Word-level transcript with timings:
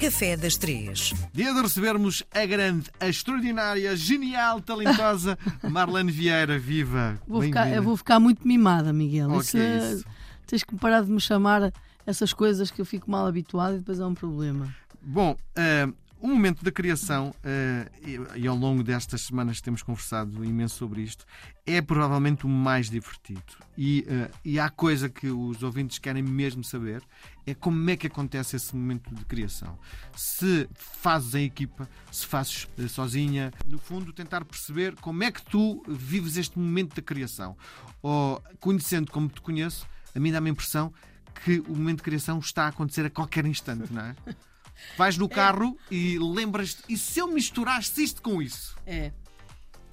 Café 0.00 0.36
das 0.36 0.56
Três. 0.56 1.12
Dia 1.32 1.52
de 1.52 1.60
recebermos 1.60 2.22
a 2.34 2.46
grande, 2.46 2.90
a 2.98 3.08
extraordinária, 3.08 3.94
genial, 3.94 4.60
talentosa 4.60 5.38
Marlene 5.62 6.10
Vieira. 6.10 6.58
Viva! 6.58 7.20
Vou 7.28 7.42
ficar, 7.42 7.68
eu 7.70 7.82
vou 7.82 7.96
ficar 7.96 8.18
muito 8.18 8.46
mimada, 8.48 8.92
Miguel. 8.92 9.30
Oh, 9.30 9.40
Isso 9.40 9.52
que 9.52 9.58
é- 9.58 9.92
isso? 9.92 10.04
Tens 10.46 10.64
que 10.64 10.74
parar 10.76 11.02
de 11.02 11.10
me 11.10 11.20
chamar 11.20 11.72
essas 12.06 12.32
coisas 12.32 12.70
que 12.70 12.80
eu 12.80 12.84
fico 12.86 13.10
mal 13.10 13.26
habituado 13.26 13.74
e 13.74 13.78
depois 13.78 14.00
é 14.00 14.06
um 14.06 14.14
problema. 14.14 14.74
Bom, 15.02 15.36
eh, 15.54 15.86
o 16.20 16.28
momento 16.28 16.62
da 16.62 16.70
criação, 16.70 17.34
eh, 17.42 17.90
e, 18.04 18.40
e 18.42 18.46
ao 18.46 18.54
longo 18.54 18.82
destas 18.82 19.22
semanas 19.22 19.60
temos 19.60 19.82
conversado 19.82 20.44
imenso 20.44 20.76
sobre 20.76 21.00
isto, 21.00 21.24
é 21.66 21.80
provavelmente 21.80 22.44
o 22.44 22.48
mais 22.48 22.90
divertido. 22.90 23.42
E, 23.76 24.04
eh, 24.06 24.30
e 24.44 24.60
há 24.60 24.68
coisa 24.68 25.08
que 25.08 25.28
os 25.28 25.62
ouvintes 25.62 25.98
querem 25.98 26.22
mesmo 26.22 26.62
saber: 26.62 27.02
é 27.46 27.54
como 27.54 27.88
é 27.88 27.96
que 27.96 28.06
acontece 28.06 28.56
esse 28.56 28.76
momento 28.76 29.14
de 29.14 29.24
criação. 29.24 29.78
Se 30.14 30.68
fazes 30.74 31.34
em 31.34 31.44
equipa, 31.44 31.88
se 32.12 32.26
fazes 32.26 32.68
eh, 32.78 32.86
sozinha, 32.86 33.50
no 33.66 33.78
fundo, 33.78 34.12
tentar 34.12 34.44
perceber 34.44 34.94
como 34.96 35.24
é 35.24 35.32
que 35.32 35.42
tu 35.42 35.82
vives 35.88 36.36
este 36.36 36.58
momento 36.58 36.94
da 36.94 37.02
criação. 37.02 37.56
Ou, 38.02 38.42
conhecendo 38.58 39.10
como 39.10 39.28
te 39.28 39.40
conheço, 39.40 39.86
a 40.14 40.20
mim 40.20 40.30
dá-me 40.30 40.50
a 40.50 40.52
impressão 40.52 40.92
que 41.44 41.60
o 41.60 41.70
momento 41.70 41.98
de 41.98 42.04
criação 42.04 42.38
está 42.38 42.64
a 42.64 42.68
acontecer 42.68 43.06
a 43.06 43.10
qualquer 43.10 43.46
instante, 43.46 43.90
não 43.90 44.02
é? 44.02 44.14
Vais 44.96 45.16
no 45.16 45.28
carro 45.28 45.76
e 45.90 46.18
lembras-te, 46.18 46.82
e 46.88 46.96
se 46.96 47.18
eu 47.20 47.28
misturasse 47.28 48.02
isto 48.02 48.22
com 48.22 48.42
isso? 48.42 48.76
É. 48.86 49.12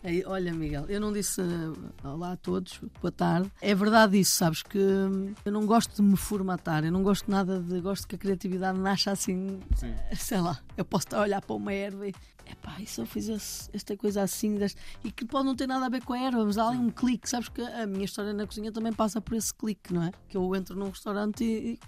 É, 0.04 0.23
olha, 0.27 0.54
Miguel, 0.54 0.86
eu 0.88 1.02
não 1.02 1.12
disse 1.12 1.41
eh, 1.41 2.08
olá 2.08 2.34
a 2.34 2.38
todos, 2.38 2.80
boa 3.02 3.12
tarde. 3.12 3.52
É 3.62 3.73
verdade 3.73 4.20
isso, 4.20 4.36
sabes 4.36 4.62
que 4.62 4.77
hum, 4.77 5.34
eu 5.44 5.52
não 5.52 5.66
gosto 5.66 5.96
de 5.96 6.02
me 6.02 6.16
formatar, 6.16 6.86
eu 6.86 6.91
não 6.91 7.02
gosto 7.02 7.30
nada 7.30 7.60
de. 7.60 7.82
Gosto 7.82 8.08
que 8.08 8.16
a 8.16 8.18
criatividade 8.18 8.80
nasça 8.80 9.12
assim, 9.12 9.60
Sim. 9.76 9.94
eh, 10.10 10.16
sei 10.16 10.40
lá. 10.40 10.60
Eu 10.77 10.86
posso 10.86 11.08
estar 11.08 11.18
a 11.18 11.22
olhar 11.22 11.41
para 11.41 11.55
uma 11.55 11.74
erva 11.74 12.08
e. 12.08 12.13
Epá, 12.49 12.80
e 12.80 12.85
se 12.85 13.02
eu 13.02 13.05
fizesse 13.05 13.70
esta 13.74 13.98
coisa 13.98 14.22
assim, 14.22 14.57
e 15.04 15.12
que 15.12 15.26
pode 15.26 15.46
não 15.46 15.55
ter 15.55 15.68
nada 15.68 15.88
a 15.88 15.90
ver 15.90 16.01
com 16.01 16.13
a 16.13 16.20
erva, 16.20 16.46
mas 16.46 16.57
há 16.57 16.70
ali 16.70 16.77
um 16.77 16.90
clique, 16.90 17.29
sabes 17.29 17.49
que 17.49 17.62
a 17.62 17.85
minha 17.85 18.05
história 18.05 18.32
na 18.32 18.48
cozinha 18.48 18.72
também 18.72 18.94
passa 18.94 19.20
por 19.20 19.35
esse 19.35 19.54
clique, 19.54 19.94
não 19.94 20.04
é? 20.04 20.12
Que 20.29 20.38
eu 20.38 20.55
entro 20.55 20.76
num 20.77 20.90
restaurante 20.90 21.44
e. 21.44 21.74
e 21.74 21.79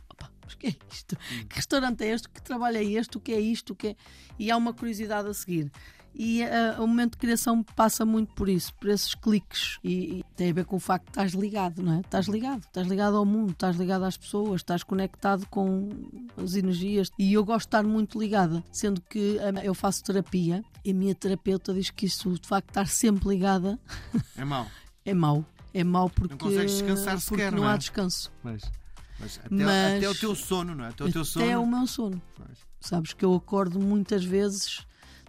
mas 0.49 0.55
que 0.55 0.67
é 0.67 0.75
isto? 0.91 1.15
Que 1.47 1.55
restaurante 1.55 2.03
é 2.03 2.07
este? 2.07 2.27
Que 2.27 2.41
trabalho 2.41 2.77
é 2.77 2.83
este? 2.83 3.17
O 3.17 3.19
que 3.19 3.31
é 3.31 3.39
isto? 3.39 3.73
O 3.73 3.75
que 3.75 3.89
é... 3.89 3.95
E 4.39 4.49
há 4.49 4.57
uma 4.57 4.73
curiosidade 4.73 5.27
a 5.29 5.33
seguir. 5.33 5.71
E 6.15 6.43
ah, 6.43 6.77
o 6.79 6.87
momento 6.87 7.11
de 7.11 7.17
criação 7.17 7.61
passa 7.61 8.03
muito 8.03 8.33
por 8.33 8.49
isso, 8.49 8.73
por 8.73 8.89
esses 8.89 9.13
cliques. 9.13 9.77
E, 9.83 10.19
e 10.19 10.23
tem 10.35 10.49
a 10.49 10.53
ver 10.53 10.65
com 10.65 10.77
o 10.77 10.79
facto 10.79 11.05
de 11.05 11.11
estás 11.11 11.33
ligado, 11.33 11.83
não 11.83 11.93
é? 11.93 11.99
Estás 11.99 12.25
ligado, 12.27 12.61
estás 12.61 12.87
ligado 12.87 13.15
ao 13.15 13.25
mundo, 13.25 13.51
estás 13.51 13.75
ligado 13.77 14.03
às 14.03 14.17
pessoas, 14.17 14.61
estás 14.61 14.83
conectado 14.83 15.45
com 15.49 15.89
as 16.35 16.55
energias. 16.55 17.11
E 17.17 17.33
eu 17.33 17.45
gosto 17.45 17.65
de 17.65 17.67
estar 17.67 17.83
muito 17.83 18.19
ligada, 18.19 18.63
sendo 18.71 19.01
que 19.01 19.37
ah, 19.39 19.63
eu 19.63 19.75
faço 19.75 20.03
terapia 20.03 20.63
e 20.83 20.89
a 20.89 20.93
minha 20.95 21.13
terapeuta 21.13 21.73
diz 21.73 21.91
que 21.91 22.07
isso, 22.07 22.31
de 22.31 22.47
facto, 22.47 22.69
estar 22.69 22.87
sempre 22.87 23.29
ligada 23.29 23.79
É 24.35 24.43
mau. 24.43 24.65
é 25.05 25.13
mau. 25.13 25.45
É 25.71 25.83
mau 25.83 26.09
porque, 26.09 26.35
consegues 26.35 26.71
descansar 26.71 27.13
porque 27.13 27.29
sequer, 27.29 27.51
não 27.51 27.59
não 27.59 27.69
é? 27.69 27.73
há 27.73 27.77
descanso. 27.77 28.31
Mas, 28.43 28.63
mas, 29.19 29.39
até, 29.43 29.55
Mas- 29.55 29.97
até 29.97 30.09
o 30.09 30.15
teu 30.15 30.35
sono, 30.35 30.75
não 30.75 30.85
é? 30.85 30.89
Até 30.89 31.03
o 31.03 31.11
teu 31.11 31.25
sono. 31.25 31.45
Até 31.45 31.57
o 31.57 31.65
meu 31.65 31.87
sono. 31.87 32.21
Pois. 32.35 32.59
Sabes 32.79 33.13
que 33.13 33.25
eu 33.25 33.33
acordo 33.33 33.79
muitas 33.79 34.23
vezes 34.23 34.85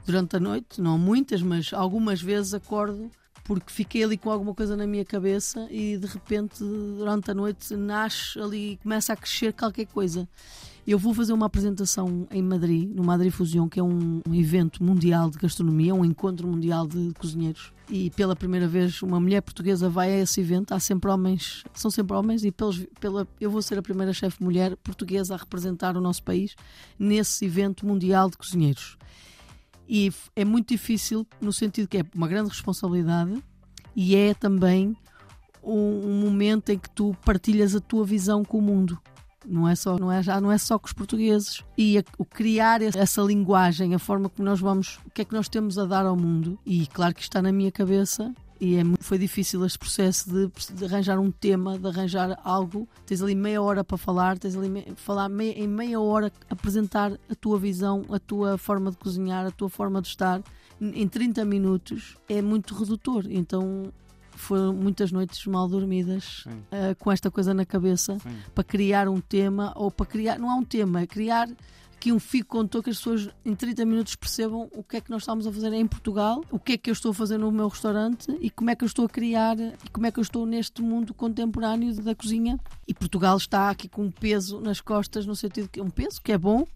durante 0.07 0.37
a 0.37 0.41
noite, 0.41 0.81
não 0.81 0.99
muitas, 0.99 1.43
mas 1.43 1.73
algumas 1.73 2.21
vezes 2.23 2.55
acordo 2.55 3.11
porque 3.45 3.73
fiquei 3.73 4.05
ali 4.05 4.17
com 4.17 4.31
alguma 4.31 4.55
coisa 4.55 4.77
na 4.77 4.87
minha 4.87 5.05
cabeça 5.05 5.67
e 5.71 5.97
de 5.97 6.07
repente 6.07 6.59
durante 6.61 7.31
a 7.31 7.35
noite 7.35 7.77
nasce 7.77 8.39
ali, 8.39 8.79
começa 8.83 9.13
a 9.13 9.17
crescer 9.17 9.53
qualquer 9.53 9.87
coisa. 9.87 10.29
Eu 10.87 10.99
vou 10.99 11.15
fazer 11.15 11.33
uma 11.33 11.47
apresentação 11.47 12.27
em 12.31 12.43
Madrid, 12.43 12.89
no 12.89 13.05
Madrid 13.05 13.31
Fusion, 13.31 13.69
que 13.69 13.79
é 13.79 13.83
um, 13.83 14.23
evento 14.33 14.83
mundial 14.83 15.31
de 15.31 15.39
gastronomia, 15.39 15.95
um 15.95 16.05
encontro 16.05 16.49
mundial 16.49 16.87
de 16.87 17.13
cozinheiros. 17.15 17.73
E 17.89 18.11
pela 18.11 18.35
primeira 18.35 18.67
vez 18.67 19.03
uma 19.03 19.21
mulher 19.21 19.43
portuguesa 19.43 19.89
vai 19.89 20.13
a 20.13 20.19
esse 20.21 20.41
evento. 20.41 20.73
Há 20.73 20.81
sempre 20.81 21.11
homens, 21.11 21.63
são 21.75 21.91
sempre 21.91 22.17
homens, 22.17 22.45
e 22.45 22.51
pelos, 22.51 22.85
pela, 22.99 23.29
eu 23.41 23.51
vou 23.51 23.61
ser 23.63 23.79
a 23.79 23.83
primeira 23.83 24.13
chefe 24.13 24.43
mulher 24.43 24.77
portuguesa 24.79 25.35
a 25.35 25.37
representar 25.37 25.97
o 25.97 26.01
nosso 26.01 26.23
país 26.23 26.57
nesse 26.99 27.45
evento 27.45 27.87
mundial 27.87 28.31
de 28.31 28.39
cozinheiros. 28.39 28.97
E 29.93 30.13
é 30.37 30.45
muito 30.45 30.69
difícil, 30.69 31.27
no 31.41 31.53
sentido 31.53 31.89
que 31.89 31.99
é 31.99 32.05
uma 32.15 32.29
grande 32.29 32.49
responsabilidade 32.51 33.43
e 33.97 34.15
é 34.15 34.33
também 34.35 34.97
um, 35.65 35.73
um 36.07 36.21
momento 36.21 36.71
em 36.71 36.79
que 36.79 36.89
tu 36.89 37.13
partilhas 37.25 37.75
a 37.75 37.81
tua 37.81 38.05
visão 38.05 38.45
com 38.45 38.59
o 38.59 38.63
mundo. 38.63 38.97
Não 39.45 39.67
é 39.69 39.75
só, 39.75 39.99
não 39.99 40.13
é, 40.13 40.23
já 40.23 40.41
não 40.41 40.53
é 40.53 40.59
só 40.59 40.79
com 40.79 40.87
os 40.87 40.93
portugueses. 40.93 41.65
E 41.77 41.99
a- 41.99 42.05
o 42.17 42.25
criar 42.25 42.81
essa 42.83 43.21
linguagem, 43.23 43.93
a 43.95 43.99
forma 43.99 44.29
como 44.29 44.47
nós 44.49 44.61
vamos, 44.61 45.01
o 45.05 45.11
que 45.11 45.23
é 45.23 45.25
que 45.25 45.33
nós 45.35 45.49
temos 45.49 45.77
a 45.77 45.85
dar 45.87 46.07
ao 46.07 46.15
mundo. 46.17 46.57
E 46.65 46.87
claro 46.87 47.13
que 47.15 47.23
está 47.23 47.43
na 47.43 47.51
minha 47.51 47.73
cabeça. 47.73 48.33
E 48.61 48.77
é, 48.77 48.83
foi 49.01 49.17
difícil 49.19 49.65
este 49.65 49.79
processo 49.79 50.29
de, 50.31 50.51
de 50.75 50.85
arranjar 50.85 51.19
um 51.19 51.31
tema, 51.31 51.79
de 51.79 51.87
arranjar 51.87 52.39
algo. 52.45 52.87
Tens 53.07 53.23
ali 53.23 53.35
meia 53.35 53.63
hora 53.63 53.83
para 53.83 53.97
falar, 53.97 54.39
tens 54.39 54.55
ali 54.55 54.69
me- 54.69 54.87
falar 54.97 55.29
meia- 55.31 55.59
em 55.59 55.67
meia 55.67 55.99
hora 55.99 56.31
apresentar 56.51 57.13
a 57.31 57.35
tua 57.35 57.59
visão, 57.59 58.05
a 58.11 58.19
tua 58.19 58.59
forma 58.59 58.91
de 58.91 58.99
cozinhar, 58.99 59.47
a 59.47 59.51
tua 59.51 59.71
forma 59.71 60.03
de 60.03 60.09
estar. 60.09 60.43
Em 60.81 61.09
30 61.09 61.45
minutos 61.45 62.17
é 62.29 62.43
muito 62.43 62.75
redutor. 62.75 63.25
Então 63.31 63.91
foram 64.33 64.73
muitas 64.75 65.11
noites 65.13 65.45
mal 65.47 65.67
dormidas 65.69 66.45
ah, 66.71 66.95
com 66.99 67.11
esta 67.13 67.31
coisa 67.31 67.53
na 67.53 67.65
cabeça 67.67 68.19
Sim. 68.19 68.31
para 68.55 68.65
criar 68.65 69.09
um 69.09 69.21
tema 69.21 69.73
ou 69.77 69.91
para 69.91 70.07
criar, 70.07 70.39
não 70.39 70.51
há 70.51 70.55
um 70.55 70.65
tema, 70.65 71.01
é 71.03 71.07
criar 71.07 71.49
aqui 72.01 72.11
um 72.13 72.19
fico 72.19 72.49
contou 72.49 72.83
que 72.83 72.89
as 72.89 72.97
pessoas 72.97 73.29
em 73.45 73.55
30 73.55 73.85
minutos 73.85 74.17
percebam 74.17 74.71
o 74.73 74.83
que 74.83 74.97
é 74.97 75.01
que 75.03 75.11
nós 75.11 75.21
estamos 75.21 75.47
a 75.47 75.53
fazer 75.53 75.71
em 75.75 75.87
Portugal, 75.87 76.43
o 76.51 76.59
que 76.59 76.73
é 76.73 76.79
que 76.79 76.89
eu 76.89 76.93
estou 76.95 77.11
a 77.11 77.15
fazer 77.15 77.37
no 77.37 77.53
meu 77.53 77.69
restaurante 77.69 78.35
e 78.41 78.49
como 78.49 78.71
é 78.71 78.75
que 78.75 78.83
eu 78.83 78.87
estou 78.87 79.05
a 79.05 79.09
criar 79.09 79.59
e 79.61 79.75
como 79.93 80.07
é 80.07 80.11
que 80.11 80.19
eu 80.19 80.23
estou 80.23 80.47
neste 80.47 80.81
mundo 80.81 81.13
contemporâneo 81.13 81.95
da 81.97 82.15
cozinha. 82.15 82.59
E 82.89 82.95
Portugal 82.95 83.37
está 83.37 83.69
aqui 83.69 83.87
com 83.87 84.05
um 84.05 84.11
peso 84.11 84.61
nas 84.63 84.81
costas, 84.81 85.27
no 85.27 85.37
sentido 85.37 85.69
que 85.69 85.79
é 85.79 85.83
um 85.83 85.91
peso 85.91 86.23
que 86.23 86.33
é 86.33 86.39
bom, 86.39 86.67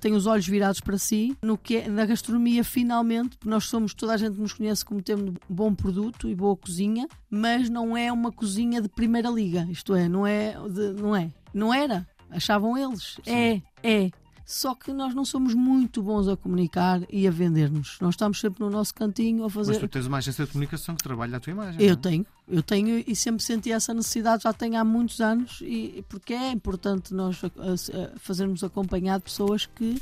tem 0.00 0.12
os 0.12 0.26
olhos 0.26 0.46
virados 0.46 0.80
para 0.80 0.96
si, 0.96 1.36
no 1.42 1.58
que 1.58 1.78
é, 1.78 1.88
na 1.88 2.06
gastronomia 2.06 2.62
finalmente, 2.62 3.30
porque 3.36 3.50
nós 3.50 3.64
somos, 3.64 3.92
toda 3.94 4.14
a 4.14 4.16
gente 4.16 4.38
nos 4.38 4.52
conhece 4.52 4.84
como 4.84 5.02
tendo 5.02 5.34
bom 5.48 5.74
produto 5.74 6.28
e 6.28 6.36
boa 6.36 6.56
cozinha, 6.56 7.08
mas 7.28 7.68
não 7.68 7.96
é 7.96 8.12
uma 8.12 8.30
cozinha 8.30 8.80
de 8.80 8.88
primeira 8.88 9.28
liga, 9.28 9.66
isto 9.68 9.92
é, 9.96 10.08
não 10.08 10.24
é, 10.24 10.52
de- 10.70 11.02
não 11.02 11.16
é, 11.16 11.32
não 11.52 11.74
era, 11.74 12.06
achavam 12.30 12.78
eles, 12.78 13.16
é, 13.26 13.60
é. 13.82 14.10
Só 14.50 14.74
que 14.74 14.94
nós 14.94 15.14
não 15.14 15.26
somos 15.26 15.52
muito 15.52 16.02
bons 16.02 16.26
a 16.26 16.34
comunicar 16.34 17.02
e 17.10 17.28
a 17.28 17.30
vender-nos. 17.30 17.98
Nós 18.00 18.14
estamos 18.14 18.40
sempre 18.40 18.64
no 18.64 18.70
nosso 18.70 18.94
cantinho 18.94 19.42
a 19.42 19.44
Mas 19.44 19.52
fazer. 19.52 19.78
tu 19.78 19.86
tens 19.86 20.06
uma 20.06 20.16
agência 20.16 20.46
de 20.46 20.50
comunicação 20.50 20.96
que 20.96 21.02
trabalha 21.02 21.36
a 21.36 21.40
tua 21.40 21.50
imagem. 21.50 21.82
Eu 21.82 21.88
não 21.88 21.92
é? 21.92 21.96
tenho, 21.96 22.26
eu 22.48 22.62
tenho 22.62 23.04
e 23.06 23.14
sempre 23.14 23.42
senti 23.42 23.70
essa 23.70 23.92
necessidade, 23.92 24.44
já 24.44 24.52
tenho 24.54 24.78
há 24.78 24.84
muitos 24.84 25.20
anos, 25.20 25.58
e 25.60 26.02
porque 26.08 26.32
é 26.32 26.50
importante 26.50 27.12
nós 27.12 27.38
fazermos 28.16 28.64
acompanhar 28.64 29.20
pessoas 29.20 29.66
que 29.66 30.00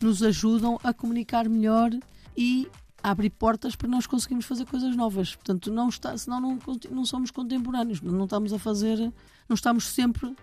nos 0.00 0.22
ajudam 0.22 0.78
a 0.84 0.94
comunicar 0.94 1.48
melhor 1.48 1.90
e 2.36 2.68
abrir 3.02 3.30
portas 3.30 3.74
para 3.74 3.88
nós 3.88 4.06
conseguirmos 4.06 4.46
fazer 4.46 4.64
coisas 4.64 4.94
novas. 4.94 5.34
Portanto, 5.34 5.72
não 5.72 5.88
está, 5.88 6.16
senão 6.16 6.40
não, 6.40 6.58
não 6.88 7.04
somos 7.04 7.32
contemporâneos, 7.32 8.00
não 8.00 8.22
estamos 8.22 8.52
a 8.52 8.60
fazer, 8.60 9.12
não 9.48 9.54
estamos 9.56 9.88
sempre 9.88 10.36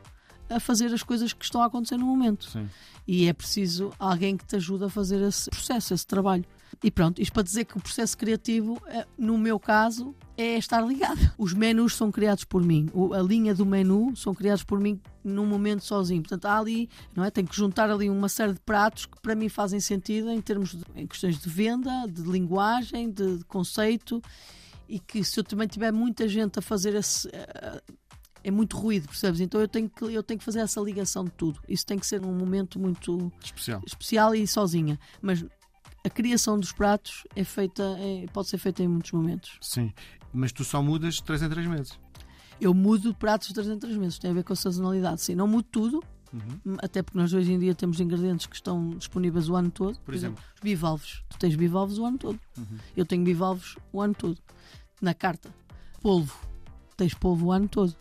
a 0.49 0.59
fazer 0.59 0.93
as 0.93 1.03
coisas 1.03 1.33
que 1.33 1.43
estão 1.43 1.61
a 1.61 1.65
acontecer 1.65 1.97
no 1.97 2.05
momento. 2.05 2.49
Sim. 2.49 2.69
E 3.07 3.27
é 3.27 3.33
preciso 3.33 3.91
alguém 3.99 4.35
que 4.35 4.45
te 4.45 4.55
ajude 4.55 4.85
a 4.85 4.89
fazer 4.89 5.21
esse 5.21 5.49
processo, 5.49 5.93
esse 5.93 6.05
trabalho. 6.07 6.45
E 6.83 6.91
pronto, 6.91 7.21
isto 7.21 7.31
para 7.31 7.43
dizer 7.43 7.65
que 7.65 7.77
o 7.77 7.81
processo 7.81 8.17
criativo, 8.17 8.81
eh, 8.87 9.05
no 9.17 9.37
meu 9.37 9.59
caso, 9.59 10.13
é 10.37 10.57
estar 10.57 10.81
ligado. 10.81 11.19
Os 11.37 11.53
menus 11.53 11.95
são 11.95 12.11
criados 12.11 12.43
por 12.43 12.63
mim, 12.63 12.89
a 13.13 13.21
linha 13.21 13.53
do 13.53 13.65
menu 13.65 14.15
são 14.15 14.33
criados 14.33 14.63
por 14.63 14.79
mim 14.79 14.99
num 15.23 15.45
momento 15.45 15.83
sozinho. 15.83 16.21
Portanto, 16.21 16.45
há 16.45 16.59
ali, 16.59 16.89
não 17.15 17.23
é? 17.23 17.31
Tenho 17.31 17.47
que 17.47 17.55
juntar 17.55 17.89
ali 17.89 18.09
uma 18.09 18.27
série 18.27 18.53
de 18.53 18.59
pratos 18.59 19.05
que 19.05 19.19
para 19.21 19.35
mim 19.35 19.49
fazem 19.49 19.79
sentido 19.79 20.29
em 20.29 20.41
termos 20.41 20.71
de, 20.71 20.83
em 20.95 21.07
questões 21.07 21.39
de 21.39 21.49
venda, 21.49 22.05
de 22.07 22.21
linguagem, 22.21 23.09
de, 23.09 23.37
de 23.37 23.45
conceito 23.45 24.21
e 24.87 24.99
que 24.99 25.23
se 25.23 25.39
eu 25.39 25.43
também 25.43 25.67
tiver 25.67 25.91
muita 25.91 26.27
gente 26.27 26.59
a 26.59 26.61
fazer 26.61 26.93
esse 26.95 27.27
eh, 27.33 27.81
é 28.47 28.51
muito 28.51 28.77
ruído, 28.77 29.07
percebes? 29.07 29.39
Então 29.41 29.59
eu 29.59 29.67
tenho 29.67 29.89
que 29.89 30.03
eu 30.05 30.21
tenho 30.23 30.37
que 30.39 30.45
fazer 30.45 30.59
essa 30.59 30.79
ligação 30.79 31.25
de 31.25 31.31
tudo. 31.31 31.59
Isso 31.67 31.85
tem 31.85 31.97
que 31.99 32.05
ser 32.05 32.21
num 32.21 32.33
momento 32.33 32.79
muito 32.79 33.31
Especial. 33.43 33.81
especial 33.85 34.35
e 34.35 34.45
sozinha, 34.47 34.99
mas 35.21 35.43
a 36.05 36.09
criação 36.09 36.59
dos 36.59 36.71
pratos 36.71 37.23
é 37.35 37.43
feita 37.43 37.83
é- 37.99 38.25
pode 38.31 38.47
ser 38.49 38.57
feita 38.59 38.83
em 38.83 38.87
muitos 38.87 39.11
momentos. 39.11 39.57
Sim. 39.61 39.91
Mas 40.31 40.51
tu 40.51 40.63
só 40.63 40.81
mudas 40.83 41.15
de 41.15 41.23
3 41.23 41.41
em 41.41 41.49
3 41.49 41.65
meses. 41.67 41.97
Eu 42.61 42.73
mudo 42.73 43.13
pratos 43.13 43.47
de 43.49 43.53
3 43.53 43.67
em 43.67 43.79
3 43.79 43.97
meses, 43.97 44.17
tem 44.19 44.31
a 44.31 44.33
ver 44.33 44.43
com 44.43 44.53
a 44.53 44.55
sazonalidade. 44.55 45.21
Sim, 45.21 45.35
não 45.35 45.47
mudo 45.47 45.67
tudo, 45.71 46.03
Uhum. 46.33 46.75
até 46.79 47.01
porque 47.01 47.17
nós 47.17 47.33
hoje 47.33 47.51
em 47.51 47.57
dia 47.59 47.73
temos 47.73 47.99
ingredientes 47.99 48.45
que 48.45 48.55
estão 48.55 48.89
disponíveis 48.91 49.47
o 49.49 49.55
ano 49.55 49.71
todo. 49.71 49.97
Por 49.99 50.13
exemplo. 50.13 50.43
os 50.55 50.61
bivalves. 50.61 51.23
Tu 51.29 51.37
tens 51.39 51.55
bivalves 51.55 51.97
o 51.97 52.05
ano 52.05 52.17
todo. 52.17 52.39
Uhum. 52.57 52.77
Eu 52.95 53.05
tenho 53.05 53.23
bivalves 53.23 53.75
o 53.93 54.01
ano 54.01 54.13
todo. 54.13 54.37
Na 55.01 55.13
carta. 55.13 55.53
Polvo. 56.01 56.37
Tens 56.97 57.13
polvo 57.13 57.47
o 57.47 57.51
ano 57.51 57.67
todo. 57.67 57.95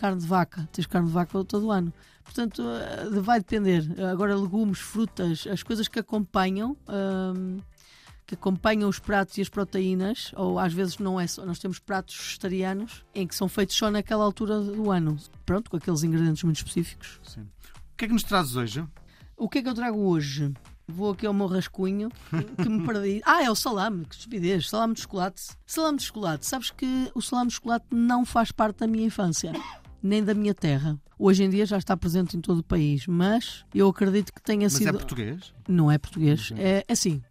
Carne 0.00 0.20
de 0.20 0.26
vaca. 0.26 0.66
Tens 0.72 0.86
carne 0.86 1.08
de 1.08 1.12
vaca 1.12 1.44
todo 1.44 1.66
o 1.66 1.70
ano. 1.70 1.92
Portanto, 2.24 2.62
uh, 2.62 3.22
vai 3.22 3.38
depender. 3.38 3.84
Agora, 4.10 4.34
legumes, 4.34 4.78
frutas, 4.78 5.46
as 5.46 5.62
coisas 5.62 5.88
que 5.88 5.98
acompanham. 5.98 6.76
Um, 6.88 7.58
que 8.26 8.34
acompanham 8.34 8.88
os 8.88 9.00
pratos 9.00 9.36
e 9.38 9.40
as 9.40 9.48
proteínas, 9.48 10.30
ou 10.36 10.56
às 10.56 10.72
vezes 10.72 10.98
não 10.98 11.18
é 11.18 11.26
só, 11.26 11.44
nós 11.44 11.58
temos 11.58 11.80
pratos 11.80 12.16
vegetarianos 12.16 13.04
em 13.12 13.26
que 13.26 13.34
são 13.34 13.48
feitos 13.48 13.74
só 13.74 13.90
naquela 13.90 14.22
altura 14.22 14.60
do 14.60 14.88
ano, 14.88 15.16
pronto, 15.44 15.68
com 15.68 15.76
aqueles 15.76 16.04
ingredientes 16.04 16.44
muito 16.44 16.58
específicos. 16.58 17.18
Sim. 17.24 17.40
O 17.40 17.96
que 17.96 18.04
é 18.04 18.06
que 18.06 18.14
nos 18.14 18.22
trazes 18.22 18.54
hoje? 18.54 18.86
O 19.36 19.48
que 19.48 19.58
é 19.58 19.62
que 19.62 19.68
eu 19.68 19.74
trago 19.74 19.98
hoje? 19.98 20.54
Vou 20.86 21.10
aqui 21.10 21.26
ao 21.26 21.34
meu 21.34 21.48
rascunho 21.48 22.08
que 22.62 22.68
me 22.68 22.86
perdi. 22.86 23.20
Ah, 23.26 23.42
é 23.42 23.50
o 23.50 23.54
salame, 23.56 24.04
que 24.04 24.14
estupidez, 24.14 24.68
salame 24.68 24.94
de 24.94 25.00
chocolate. 25.00 25.48
Salame 25.66 25.98
de 25.98 26.04
chocolate, 26.04 26.46
sabes 26.46 26.70
que 26.70 27.10
o 27.16 27.20
salame 27.20 27.48
de 27.48 27.54
chocolate 27.54 27.86
não 27.90 28.24
faz 28.24 28.52
parte 28.52 28.78
da 28.78 28.86
minha 28.86 29.06
infância, 29.06 29.52
nem 30.02 30.22
da 30.22 30.34
minha 30.34 30.54
terra. 30.54 30.98
Hoje 31.18 31.44
em 31.44 31.50
dia 31.50 31.66
já 31.66 31.76
está 31.76 31.96
presente 31.96 32.36
em 32.36 32.40
todo 32.40 32.58
o 32.58 32.64
país, 32.64 33.06
mas 33.06 33.64
eu 33.74 33.88
acredito 33.88 34.32
que 34.32 34.42
tenha 34.42 34.64
mas 34.64 34.72
sido. 34.72 34.86
Mas 34.86 34.94
é 34.94 34.98
português? 34.98 35.54
Não 35.68 35.90
é 35.90 35.98
português. 35.98 36.52
É 36.56 36.84
assim, 36.88 37.22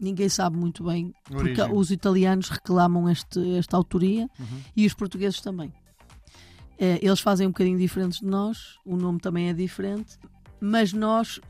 ninguém 0.00 0.28
sabe 0.28 0.56
muito 0.56 0.84
bem, 0.84 1.12
porque 1.24 1.62
os 1.62 1.90
italianos 1.90 2.48
reclamam 2.48 3.08
este, 3.08 3.56
esta 3.56 3.76
autoria 3.76 4.28
uhum. 4.38 4.60
e 4.76 4.86
os 4.86 4.94
portugueses 4.94 5.40
também. 5.40 5.72
É, 6.78 6.98
eles 7.00 7.20
fazem 7.20 7.46
um 7.46 7.50
bocadinho 7.50 7.78
diferentes 7.78 8.18
de 8.18 8.26
nós, 8.26 8.78
o 8.84 8.96
nome 8.96 9.20
também 9.20 9.48
é 9.48 9.52
diferente, 9.52 10.18
mas 10.60 10.92
nós, 10.92 11.40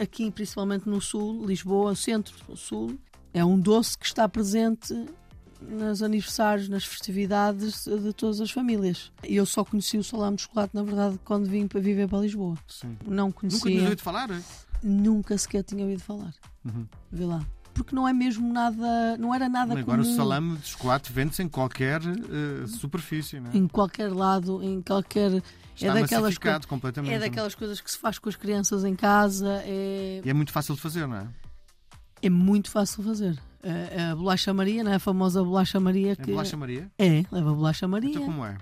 aqui 0.00 0.30
principalmente 0.30 0.88
no 0.88 1.00
sul, 1.00 1.46
Lisboa, 1.46 1.94
centro, 1.94 2.34
sul, 2.56 2.98
é 3.32 3.44
um 3.44 3.58
doce 3.58 3.96
que 3.96 4.06
está 4.06 4.28
presente 4.28 4.92
nos 5.60 6.02
aniversários, 6.02 6.68
nas 6.68 6.84
festividades 6.84 7.84
de 7.84 8.12
todas 8.12 8.40
as 8.40 8.50
famílias. 8.50 9.12
Eu 9.22 9.44
só 9.46 9.64
conheci 9.64 9.98
o 9.98 10.04
salame 10.04 10.36
de 10.36 10.42
chocolate, 10.42 10.74
na 10.74 10.82
verdade, 10.82 11.18
quando 11.24 11.46
vim 11.46 11.66
para 11.66 11.80
viver 11.80 12.08
para 12.08 12.20
Lisboa. 12.20 12.56
Sim. 12.68 12.96
Não 13.06 13.30
conhecia. 13.30 13.58
Nunca 13.58 13.70
tinha 13.70 13.82
ouvido 13.82 14.02
falar? 14.02 14.42
Nunca 14.82 15.38
sequer 15.38 15.62
tinha 15.62 15.84
ouvido 15.84 16.02
falar. 16.02 16.34
Uhum. 16.64 16.86
Vê 17.10 17.24
lá 17.24 17.44
porque 17.72 17.94
não 17.94 18.06
é 18.06 18.12
mesmo 18.12 18.52
nada, 18.52 19.16
não 19.16 19.34
era 19.34 19.48
nada 19.48 19.78
Agora 19.78 20.02
comum. 20.02 20.12
o 20.12 20.16
salame 20.16 20.56
de 20.58 20.66
chocolate 20.66 21.10
vende-se 21.10 21.42
em 21.42 21.48
qualquer 21.48 22.02
uh, 22.02 22.68
superfície, 22.68 23.40
não 23.40 23.50
é? 23.50 23.56
Em 23.56 23.66
qualquer 23.66 24.12
lado, 24.12 24.62
em 24.62 24.82
qualquer 24.82 25.42
Está 25.74 25.98
é 25.98 26.02
daquelas 26.02 26.36
completamente. 26.66 27.14
É 27.14 27.18
daquelas 27.18 27.54
coisas 27.54 27.80
que 27.80 27.90
se 27.90 27.98
faz 27.98 28.18
com 28.18 28.28
as 28.28 28.36
crianças 28.36 28.84
em 28.84 28.94
casa. 28.94 29.62
É... 29.64 30.20
E 30.22 30.28
é 30.28 30.34
muito 30.34 30.52
fácil 30.52 30.74
de 30.74 30.80
fazer, 30.80 31.06
não 31.06 31.16
é? 31.16 31.26
É 32.22 32.28
muito 32.28 32.70
fácil 32.70 33.02
de 33.02 33.08
fazer. 33.08 33.38
A, 33.62 34.12
a 34.12 34.16
bolacha 34.16 34.52
Maria, 34.54 34.84
não 34.84 34.92
é? 34.92 34.96
A 34.96 34.98
famosa 34.98 35.42
bolacha 35.42 35.78
Maria. 35.78 36.16
Que... 36.16 36.30
É 36.30 36.34
bolacha 36.34 36.56
Maria? 36.56 36.90
É, 36.98 37.24
leva 37.30 37.52
bolacha 37.54 37.88
Maria. 37.88 38.10
Então 38.10 38.24
como 38.24 38.44
é? 38.44 38.56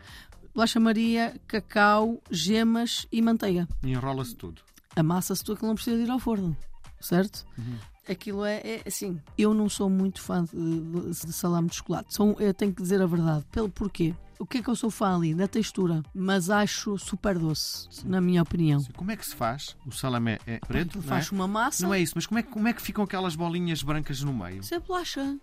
Bolacha 0.55 0.81
Maria, 0.81 1.35
cacau, 1.47 2.21
gemas 2.31 3.07
e 3.13 3.23
manteiga. 3.23 3.69
E 3.85 3.93
enrola-se 3.93 4.35
tudo. 4.35 4.63
Amassa-se 4.97 5.45
tudo 5.45 5.61
que 5.61 5.67
não 5.67 5.75
precisa 5.75 5.97
de 5.97 6.03
ir 6.03 6.11
ao 6.11 6.19
forno, 6.19 6.57
certo? 7.01 7.47
Uhum 7.57 7.77
aquilo 8.09 8.45
é, 8.45 8.57
é, 8.65 8.83
assim. 8.87 9.21
Eu 9.37 9.55
não 9.55 9.69
sou 9.69 9.89
muito 9.89 10.21
fã 10.21 10.45
de, 10.45 10.51
de, 10.53 11.27
de 11.27 11.33
salame 11.33 11.69
de 11.69 11.77
chocolate. 11.77 12.15
Sou, 12.15 12.37
eu 12.39 12.55
tenho 12.55 12.73
que 12.73 12.83
dizer 12.83 13.01
a 13.01 13.07
verdade. 13.07 13.45
Pelo 13.51 13.69
porquê? 13.69 14.15
O 14.39 14.47
que 14.47 14.59
é 14.59 14.63
que 14.63 14.69
eu 14.69 14.77
sou 14.77 14.91
fã 14.91 15.17
ali? 15.17 15.35
Da 15.35 15.49
textura, 15.49 16.03
mas 16.15 16.49
acho 16.49 16.97
super 16.97 17.37
doce, 17.37 17.89
Sim. 17.91 18.09
na 18.09 18.21
minha 18.21 18.41
opinião. 18.41 18.79
Sim. 18.79 18.93
Como 18.97 19.11
é 19.11 19.17
que 19.17 19.27
se 19.27 19.35
faz? 19.35 19.77
O 19.85 19.91
salame 19.91 20.39
é 20.47 20.61
preto? 20.61 20.93
Tu 20.93 21.03
faz 21.03 21.31
é? 21.33 21.35
uma 21.35 21.49
massa. 21.49 21.85
Não 21.85 21.93
é 21.93 22.01
isso, 22.01 22.13
mas 22.15 22.25
como 22.25 22.39
é, 22.39 22.43
como 22.45 22.69
é 22.69 22.73
que 22.73 22.81
ficam 22.81 23.03
aquelas 23.03 23.35
bolinhas 23.35 23.83
brancas 23.83 24.23
no 24.23 24.33
meio? 24.33 24.61
Isso 24.61 24.75
é 24.75 24.79
bolacha. 24.79 25.39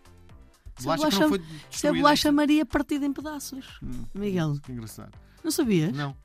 Bolacha, 0.81 1.25
é 1.83 1.93
bolacha 1.93 2.31
Maria 2.31 2.65
partida 2.65 3.05
em 3.05 3.13
pedaços. 3.13 3.79
Hum, 3.81 4.03
Miguel. 4.13 4.59
Que 4.61 4.71
engraçado. 4.71 5.11
Não 5.43 5.51
sabias? 5.51 5.95
Não. 5.95 6.15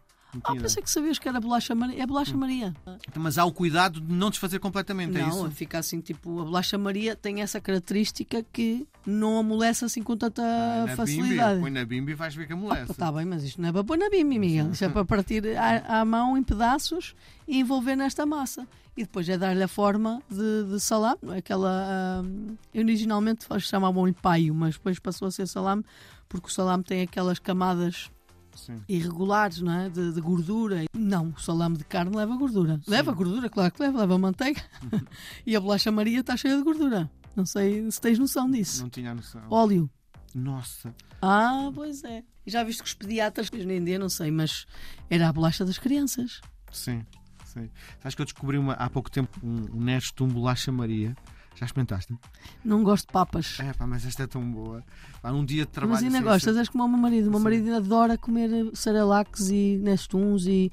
Ah, 0.45 0.55
pensei 0.55 0.83
que 0.83 0.91
sabias 0.91 1.19
que 1.19 1.29
era 1.29 1.41
bolacha 1.41 1.75
Maria. 1.75 2.03
É 2.03 2.07
bolacha 2.07 2.35
hum. 2.35 2.39
Maria. 2.39 2.75
Então, 3.09 3.23
mas 3.23 3.39
há 3.39 3.45
o 3.45 3.53
cuidado 3.53 4.01
de 4.01 4.13
não 4.13 4.31
desfazer 4.31 4.59
completamente, 4.59 5.13
não, 5.13 5.21
é 5.21 5.29
isso? 5.29 5.43
Não, 5.45 5.51
fica 5.51 5.79
assim, 5.79 6.01
tipo, 6.01 6.41
a 6.41 6.45
bolacha 6.45 6.79
Maria 6.79 7.17
tem 7.17 7.43
essa 7.43 7.61
característica 7.61 8.45
que 8.53 8.87
não 9.07 9.39
amolece 9.39 9.85
assim 9.85 10.03
com 10.03 10.17
tanta 10.17 10.43
ah, 10.43 10.97
facilidade. 10.97 11.55
Bimbi, 11.55 11.61
põe 11.61 11.71
na 11.71 11.85
bimbi 11.85 12.13
e 12.13 12.15
vais 12.15 12.35
ver 12.35 12.47
que 12.47 12.53
amolece. 12.53 12.93
Está 12.93 13.09
ah, 13.09 13.13
bem, 13.13 13.25
mas 13.25 13.43
isto 13.43 13.61
não 13.61 13.69
é 13.69 13.73
para 13.73 13.85
pôr 13.85 13.99
na 13.99 14.09
bimbi, 14.09 14.39
Miguel. 14.39 14.71
Isto 14.71 14.85
é 14.85 14.89
para 14.89 15.05
partir 15.05 15.57
à, 15.57 16.01
à 16.01 16.05
mão 16.07 16.37
em 16.37 16.43
pedaços 16.43 17.15
e 17.47 17.59
envolver 17.59 17.97
nesta 17.97 18.25
massa. 18.25 18.67
E 18.97 19.03
depois 19.03 19.29
é 19.29 19.39
dar-lhe 19.39 19.63
a 19.63 19.69
forma 19.69 20.23
de, 20.29 20.73
de 20.73 20.81
salame, 20.81 21.19
é? 21.31 21.39
aquela. 21.39 22.23
Uh, 22.23 22.57
originalmente 22.79 23.47
chamavam-lhe 23.61 24.13
paio, 24.13 24.55
mas 24.55 24.75
depois 24.75 24.99
passou 24.99 25.29
a 25.29 25.31
ser 25.31 25.47
salame, 25.47 25.85
porque 26.29 26.49
o 26.49 26.51
salame 26.51 26.85
tem 26.85 27.03
aquelas 27.03 27.39
camadas 27.39 28.11
Sim. 28.55 28.77
irregulares, 28.89 29.61
não 29.61 29.73
é? 29.73 29.89
De, 29.89 30.13
de, 30.13 30.21
gordura. 30.21 30.85
Não, 30.95 31.31
o 31.31 31.41
salame 31.41 31.77
de 31.77 31.85
carne 31.85 32.15
leva 32.15 32.37
gordura. 32.37 32.81
Sim. 32.85 32.91
Leva 32.91 33.13
gordura, 33.13 33.49
claro 33.49 33.73
que 33.73 33.83
leva, 33.83 34.01
leva 34.01 34.19
manteiga. 34.19 34.63
e 35.47 35.57
a 35.57 35.61
bolacha 35.61 35.91
Maria 35.91 36.21
está 36.21 36.37
cheia 36.37 36.57
de 36.57 36.63
gordura. 36.63 37.11
Não 37.35 37.47
sei 37.47 37.91
se 37.91 38.01
tens 38.01 38.19
noção 38.19 38.51
disso. 38.51 38.83
Não 38.83 38.91
tinha 38.91 39.15
noção. 39.15 39.43
Óleo. 39.51 39.91
Nossa. 40.35 40.95
Ah, 41.23 41.71
pois 41.75 42.05
é. 42.05 42.23
Já 42.47 42.65
viste 42.65 42.83
que 42.83 42.89
os 42.89 42.95
pediatras, 42.95 43.49
hoje 43.53 43.71
em 43.71 43.85
dia 43.85 43.99
não 43.99 44.09
sei, 44.09 44.31
mas 44.31 44.67
era 45.09 45.29
a 45.29 45.33
bolacha 45.33 45.65
das 45.65 45.79
crianças. 45.79 46.41
Sim, 46.73 47.05
sim. 47.45 47.69
Acho 48.03 48.17
que 48.17 48.23
eu 48.23 48.27
descobri 48.27 48.59
uma, 48.59 48.75
há 48.75 48.89
pouco 48.89 49.11
tempo 49.11 49.39
um, 49.43 49.77
um 49.77 49.81
Nestum 49.81 50.29
Bolacha 50.29 50.73
Maria 50.73 51.15
já 51.61 51.67
experimentaste? 51.67 52.17
Não 52.65 52.83
gosto 52.83 53.07
de 53.07 53.13
papas. 53.13 53.59
É, 53.61 53.75
pá, 53.75 53.87
mas 53.87 54.07
esta 54.07 54.23
é 54.23 54.27
tão 54.27 54.51
boa. 54.51 54.83
Há 55.23 55.31
um 55.31 55.45
dia 55.45 55.67
de 55.67 55.71
trabalho. 55.71 56.03
Mas 56.03 56.15
ainda 56.15 56.27
gostas, 56.27 56.57
és 56.57 56.71
como 56.71 56.85
o 56.85 56.89
meu 56.89 56.99
marido. 56.99 57.29
O 57.29 57.31
meu 57.31 57.41
marido 57.41 57.75
adora 57.75 58.17
comer 58.17 58.51
cerelacs 58.75 59.51
e 59.51 59.79
nestuns 59.83 60.47
e 60.47 60.73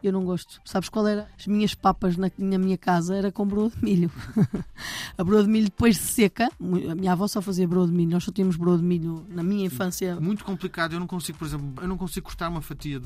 eu 0.00 0.12
não 0.12 0.24
gosto. 0.24 0.60
Sabes 0.64 0.88
qual 0.88 1.08
era? 1.08 1.28
As 1.36 1.48
minhas 1.48 1.74
papas 1.74 2.16
na, 2.16 2.30
na 2.38 2.56
minha 2.56 2.78
casa 2.78 3.16
era 3.16 3.32
com 3.32 3.44
broa 3.44 3.68
de 3.68 3.82
milho. 3.82 4.12
a 5.18 5.24
broa 5.24 5.42
de 5.42 5.48
milho 5.48 5.64
depois 5.64 5.96
de 5.96 6.02
seca, 6.02 6.48
a 6.60 6.94
minha 6.94 7.10
avó 7.10 7.26
só 7.26 7.42
fazia 7.42 7.66
broa 7.66 7.88
de 7.88 7.92
milho, 7.92 8.12
nós 8.12 8.22
só 8.22 8.30
tínhamos 8.30 8.54
broa 8.54 8.78
de 8.78 8.84
milho 8.84 9.26
na 9.28 9.42
minha 9.42 9.66
infância. 9.66 10.20
Muito 10.20 10.44
complicado, 10.44 10.92
eu 10.92 11.00
não 11.00 11.08
consigo, 11.08 11.36
por 11.36 11.46
exemplo, 11.48 11.82
eu 11.82 11.88
não 11.88 11.98
consigo 11.98 12.26
cortar 12.26 12.48
uma 12.48 12.62
fatia, 12.62 13.02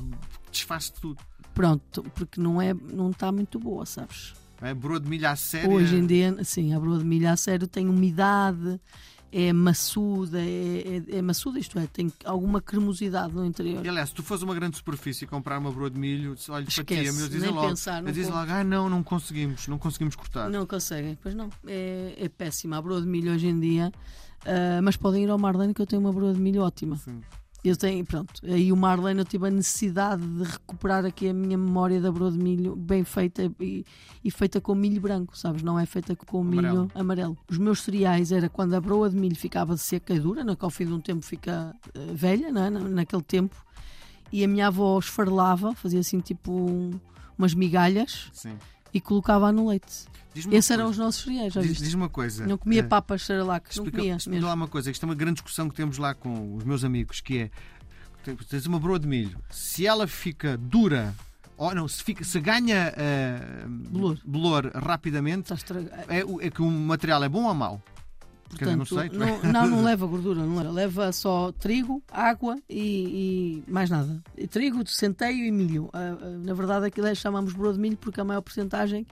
desfaz 0.51 0.91
tudo. 0.91 1.19
Pronto, 1.55 2.03
porque 2.13 2.39
não 2.39 2.61
é, 2.61 2.75
não 2.75 3.09
está 3.09 3.31
muito 3.31 3.57
boa, 3.57 3.87
sabes? 3.87 4.35
É 4.61 4.73
broa 4.73 4.99
de 4.99 5.09
milho 5.09 5.27
a 5.27 5.35
sério. 5.35 5.71
Hoje 5.71 5.95
em 5.95 6.05
dia, 6.05 6.35
sim, 6.43 6.73
a 6.73 6.79
broa 6.79 6.97
de 6.97 7.05
milho 7.05 7.29
a 7.29 7.35
sério 7.35 7.67
tem 7.67 7.89
umidade, 7.89 8.79
é 9.33 9.51
maçuda, 9.51 10.39
é, 10.39 11.01
é, 11.09 11.17
é, 11.17 11.21
maçuda, 11.21 11.57
isto 11.57 11.79
é, 11.79 11.87
tem 11.87 12.13
alguma 12.23 12.61
cremosidade 12.61 13.33
no 13.33 13.43
interior. 13.43 13.83
E 13.83 13.89
aliás, 13.89 14.09
se 14.09 14.15
tu 14.15 14.21
fores 14.21 14.43
uma 14.43 14.53
grande 14.53 14.77
superfície 14.77 15.25
e 15.25 15.27
comprar 15.27 15.57
uma 15.57 15.71
broa 15.71 15.89
de 15.89 15.97
milho, 15.97 16.35
olha, 16.49 16.67
fatia, 16.69 17.03
dizem 17.03 17.49
logo, 17.49 17.67
pensar, 17.67 18.03
não 18.03 18.11
dizem 18.11 18.31
logo, 18.31 18.51
ah, 18.51 18.63
não, 18.63 18.87
não 18.87 19.01
conseguimos, 19.01 19.67
não 19.67 19.79
conseguimos 19.79 20.15
cortar. 20.15 20.49
Não 20.51 20.67
conseguem, 20.67 21.17
pois 21.21 21.33
não. 21.33 21.49
É, 21.65 22.13
é 22.15 22.29
péssima 22.29 22.77
a 22.77 22.81
broa 22.81 23.01
de 23.01 23.07
milho 23.07 23.33
hoje 23.33 23.47
em 23.47 23.59
dia, 23.59 23.91
uh, 24.45 24.83
mas 24.83 24.95
podem 24.95 25.23
ir 25.23 25.29
ao 25.31 25.39
Marlene 25.39 25.73
que 25.73 25.81
eu 25.81 25.87
tenho 25.87 26.01
uma 26.01 26.13
broa 26.13 26.31
de 26.31 26.39
milho 26.39 26.61
ótima. 26.61 26.95
Sim. 26.97 27.19
Eu 27.63 27.77
tenho, 27.77 28.05
pronto, 28.05 28.33
aí 28.43 28.73
o 28.73 28.75
Marlene 28.75 29.21
eu 29.21 29.25
tive 29.25 29.47
a 29.47 29.49
necessidade 29.49 30.21
de 30.21 30.43
recuperar 30.43 31.05
aqui 31.05 31.29
a 31.29 31.33
minha 31.33 31.57
memória 31.57 32.01
da 32.01 32.11
broa 32.11 32.29
de 32.29 32.37
milho 32.37 32.75
bem 32.75 33.05
feita 33.05 33.49
e, 33.57 33.85
e 34.21 34.29
feita 34.29 34.59
com 34.59 34.75
milho 34.75 34.99
branco, 34.99 35.37
sabes? 35.37 35.63
Não 35.63 35.79
é 35.79 35.85
feita 35.85 36.13
com 36.13 36.41
amarelo. 36.41 36.81
milho 36.81 36.91
amarelo. 36.93 37.37
Os 37.49 37.57
meus 37.57 37.81
cereais 37.81 38.33
era 38.33 38.49
quando 38.49 38.73
a 38.73 38.81
broa 38.81 39.09
de 39.09 39.15
milho 39.15 39.35
ficava 39.37 39.77
seca 39.77 40.13
e 40.13 40.19
dura, 40.19 40.43
né, 40.43 40.57
que 40.57 40.65
ao 40.65 40.69
fim 40.69 40.85
de 40.85 40.91
um 40.91 40.99
tempo 40.99 41.23
fica 41.23 41.73
uh, 41.95 42.13
velha, 42.13 42.51
né, 42.51 42.69
naquele 42.69 43.23
tempo, 43.23 43.55
e 44.29 44.43
a 44.43 44.47
minha 44.47 44.67
avó 44.67 44.99
esfarelava, 44.99 45.73
fazia 45.73 46.01
assim 46.01 46.19
tipo 46.19 46.51
um, 46.51 46.91
umas 47.37 47.53
migalhas 47.53 48.29
Sim. 48.33 48.57
E 48.93 49.01
colocava 49.01 49.51
no 49.51 49.67
leite. 49.69 50.05
Esses 50.35 50.71
eram 50.71 50.89
os 50.89 50.97
nossos 50.97 51.23
cereais, 51.23 51.53
já 51.53 51.61
diz, 51.61 51.69
viste? 51.71 51.83
Diz 51.83 51.93
uma 51.93 52.09
coisa. 52.09 52.45
Não 52.47 52.57
comia 52.57 52.83
uh, 52.83 52.87
papas 52.87 53.23
Cerelac, 53.23 53.77
não 53.77 53.85
comia. 53.85 54.15
Explica 54.15 54.45
lá 54.45 54.53
uma 54.53 54.67
coisa, 54.67 54.89
isto 54.89 55.03
é 55.03 55.05
uma 55.05 55.15
grande 55.15 55.35
discussão 55.35 55.69
que 55.69 55.75
temos 55.75 55.97
lá 55.97 56.15
com 56.15 56.55
os 56.55 56.63
meus 56.63 56.83
amigos, 56.83 57.21
que 57.21 57.39
é 57.39 57.51
tens 58.49 58.65
uma 58.65 58.79
broa 58.79 58.97
de 58.97 59.07
milho, 59.07 59.37
se 59.49 59.85
ela 59.85 60.07
fica 60.07 60.57
dura 60.57 61.13
ou 61.57 61.75
não, 61.75 61.87
se, 61.87 62.03
fica, 62.03 62.23
se 62.23 62.39
ganha 62.39 62.93
uh, 62.93 63.69
bolor 64.25 64.71
rapidamente, 64.73 65.53
é, 66.07 66.45
é 66.45 66.49
que 66.49 66.61
o 66.61 66.69
material 66.69 67.23
é 67.23 67.29
bom 67.29 67.43
ou 67.43 67.53
mau? 67.53 67.81
Portanto, 68.57 68.77
não, 68.77 68.85
sei, 68.85 69.09
não, 69.09 69.51
não, 69.51 69.67
não, 69.67 69.83
leva 69.85 70.05
gordura, 70.05 70.45
não 70.45 70.55
leva. 70.57 70.71
leva 70.71 71.11
só 71.11 71.51
trigo, 71.51 72.01
água 72.11 72.57
e, 72.69 73.63
e 73.67 73.71
mais 73.71 73.89
nada. 73.89 74.21
E 74.37 74.47
trigo, 74.47 74.85
centeio 74.87 75.45
e 75.45 75.51
milho. 75.51 75.85
Uh, 75.85 76.25
uh, 76.25 76.45
na 76.45 76.53
verdade, 76.53 76.85
aquilo 76.87 77.07
é, 77.07 77.15
chamamos 77.15 77.53
broa 77.53 77.73
de 77.73 77.79
milho 77.79 77.97
porque 77.97 78.19
a 78.19 78.23
maior 78.23 78.41
porcentagem 78.41 79.05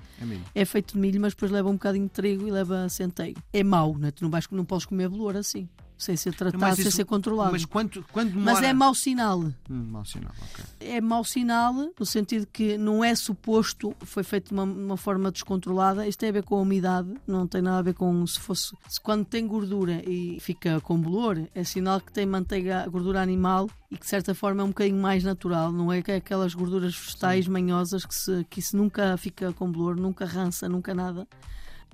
é, 0.55 0.61
é, 0.61 0.65
feito 0.65 0.93
de 0.93 0.99
milho, 0.99 1.19
mas 1.19 1.33
depois 1.33 1.51
leva 1.51 1.69
um 1.69 1.73
bocadinho 1.73 2.05
de 2.05 2.11
trigo 2.11 2.47
e 2.47 2.51
leva 2.51 2.87
centeio. 2.89 3.35
É 3.53 3.63
mau, 3.63 3.97
né? 3.97 4.11
tu 4.11 4.23
não, 4.23 4.29
vais, 4.29 4.47
não 4.51 4.65
podes 4.65 4.85
comer 4.85 5.09
bolor 5.09 5.37
assim. 5.37 5.67
Sem 6.01 6.15
ser 6.17 6.33
tratado, 6.33 6.59
Mas 6.59 6.75
sem 6.75 6.87
isso- 6.87 6.97
ser 6.97 7.05
controlado. 7.05 7.51
Mas 7.51 7.63
quanto, 7.65 8.03
quando 8.11 8.33
Mas 8.33 8.45
demora... 8.55 8.67
é 8.67 8.73
mau 8.73 8.95
sinal. 8.95 9.39
Hum, 9.39 9.53
mau 9.69 10.03
sinal, 10.05 10.31
ok. 10.41 10.65
É 10.87 10.99
mau 10.99 11.23
sinal 11.23 11.73
no 11.73 12.05
sentido 12.05 12.47
que 12.51 12.77
não 12.77 13.03
é 13.03 13.13
suposto, 13.15 13.95
foi 14.01 14.23
feito 14.23 14.47
de 14.49 14.53
uma, 14.53 14.63
uma 14.63 14.97
forma 14.97 15.31
descontrolada. 15.31 16.07
Isto 16.07 16.19
tem 16.19 16.29
a 16.29 16.33
ver 16.33 16.43
com 16.43 16.55
a 16.57 16.61
umidade, 16.61 17.13
não 17.27 17.45
tem 17.47 17.61
nada 17.61 17.79
a 17.79 17.81
ver 17.81 17.93
com 17.93 18.25
se 18.25 18.39
fosse. 18.39 18.75
Se 18.89 18.99
quando 18.99 19.25
tem 19.25 19.45
gordura 19.47 20.01
e 20.07 20.39
fica 20.39 20.81
com 20.81 20.99
bolor, 20.99 21.47
é 21.53 21.63
sinal 21.63 22.01
que 22.01 22.11
tem 22.11 22.25
manteiga, 22.25 22.87
gordura 22.89 23.21
animal 23.21 23.69
e 23.89 23.95
que 23.95 24.01
de 24.01 24.07
certa 24.09 24.33
forma 24.33 24.61
é 24.61 24.65
um 24.65 24.69
bocadinho 24.69 25.01
mais 25.01 25.23
natural, 25.23 25.71
não 25.71 25.91
é 25.91 26.01
que 26.01 26.11
é 26.11 26.15
aquelas 26.15 26.53
gorduras 26.53 26.95
vegetais 26.95 27.47
manhosas 27.47 28.05
que, 28.05 28.15
se, 28.15 28.45
que 28.49 28.59
isso 28.59 28.75
nunca 28.75 29.15
fica 29.17 29.51
com 29.53 29.71
bolor, 29.71 29.95
nunca 29.97 30.25
rança, 30.25 30.67
nunca 30.67 30.93
nada. 30.95 31.27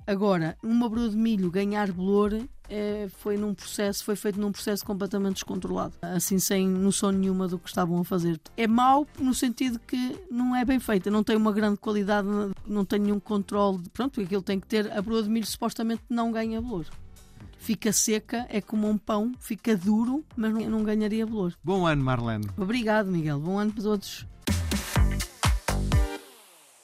Agora, 0.06 0.56
uma 0.62 0.88
broa 0.88 1.08
de 1.10 1.16
milho 1.16 1.50
ganhar 1.50 1.92
bolor 1.92 2.32
é, 2.68 3.08
foi 3.18 3.36
num 3.36 3.54
processo, 3.54 4.04
foi 4.04 4.16
feito 4.16 4.40
num 4.40 4.52
processo 4.52 4.84
completamente 4.84 5.34
descontrolado, 5.34 5.94
assim 6.02 6.38
sem 6.38 6.68
noção 6.68 7.10
nenhuma 7.12 7.48
do 7.48 7.58
que 7.58 7.68
estavam 7.68 7.98
a 8.00 8.04
fazer. 8.04 8.40
É 8.56 8.66
mau 8.66 9.06
no 9.18 9.34
sentido 9.34 9.78
que 9.78 10.16
não 10.30 10.54
é 10.54 10.64
bem 10.64 10.78
feita, 10.78 11.10
não 11.10 11.22
tem 11.24 11.36
uma 11.36 11.52
grande 11.52 11.78
qualidade, 11.78 12.28
não 12.66 12.84
tem 12.84 12.98
nenhum 12.98 13.20
controle. 13.20 13.78
de- 13.78 13.90
Pronto, 13.90 14.20
aquilo 14.20 14.42
tem 14.42 14.58
que 14.60 14.66
ter. 14.66 14.90
A 14.92 15.00
broa 15.02 15.22
de 15.22 15.28
milho 15.28 15.46
supostamente 15.46 16.02
não 16.08 16.30
ganha 16.32 16.60
bolor. 16.60 16.86
Fica 17.60 17.92
seca, 17.92 18.46
é 18.48 18.60
como 18.60 18.88
um 18.88 18.96
pão, 18.96 19.32
fica 19.40 19.76
duro, 19.76 20.24
mas 20.36 20.52
não, 20.54 20.60
não 20.70 20.82
ganharia 20.84 21.26
bolor. 21.26 21.52
Bom 21.62 21.86
ano, 21.86 22.02
Marlene. 22.04 22.48
Obrigado, 22.56 23.10
Miguel. 23.10 23.40
Bom 23.40 23.58
ano 23.58 23.72
para 23.72 23.82
todos. 23.82 24.24